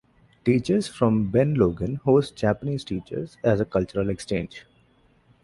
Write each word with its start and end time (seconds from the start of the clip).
Teachers 0.45 0.87
from 0.87 1.27
Ben 1.29 1.53
Logan 1.53 1.97
host 1.97 2.35
Japanese 2.35 2.83
teachers 2.83 3.37
as 3.43 3.61
a 3.61 3.65
cultural 3.65 4.09
exchange. 4.09 4.65